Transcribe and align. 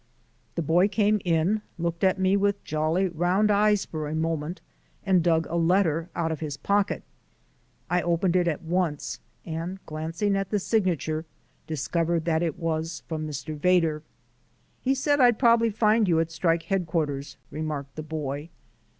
The 0.55 0.63
boy 0.63 0.87
came 0.87 1.21
in, 1.23 1.61
looked 1.77 2.03
at 2.03 2.17
me 2.17 2.35
with 2.35 2.63
jolly 2.63 3.07
round 3.07 3.51
eyes 3.51 3.85
for 3.85 4.07
a 4.07 4.15
moment, 4.15 4.59
and 5.05 5.23
dug 5.23 5.45
a 5.45 5.53
letter 5.55 6.09
out 6.15 6.31
of 6.31 6.39
his 6.39 6.57
pocket. 6.57 7.03
I 7.87 8.01
opened 8.01 8.35
it 8.35 8.47
at 8.47 8.63
once, 8.63 9.19
and 9.45 9.77
glancing 9.85 10.35
at 10.35 10.49
the 10.49 10.57
signature 10.57 11.25
discovered 11.67 12.25
that 12.25 12.41
it 12.41 12.57
was 12.57 13.03
from 13.07 13.27
Mr. 13.27 13.55
Vedder. 13.55 14.01
"He 14.81 14.95
said 14.95 15.19
I'd 15.21 15.37
probably 15.37 15.69
find 15.69 16.07
you 16.07 16.19
at 16.19 16.31
strike 16.31 16.63
headquarters," 16.63 17.37
remarked 17.51 17.95
the 17.95 18.01
boy. 18.01 18.49